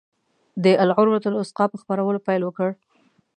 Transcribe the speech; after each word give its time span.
د 0.63 0.65
العروة 0.83 1.21
الوثقی 1.29 1.65
په 1.69 1.77
خپرولو 1.81 2.19
پیل 2.27 2.41
وکړ. 2.45 2.69